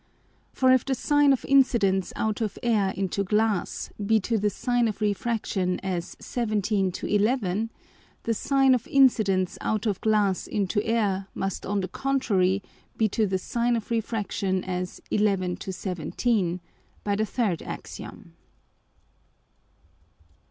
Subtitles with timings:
[0.51, 4.87] For if the Sine of Incidence out of Air into Glass be to the Sine
[4.87, 7.69] of Refraction as 17 to 11,
[8.23, 12.63] the Sine of Incidence out of Glass into Air must on the contrary
[12.97, 16.61] be to the Sine of Refraction as 11 to 17,
[17.03, 18.33] by the third Axiom.